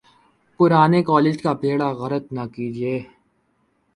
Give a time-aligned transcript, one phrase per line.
[0.59, 2.95] پرانے کالج کا بیڑہ غرق نہ کیجئے۔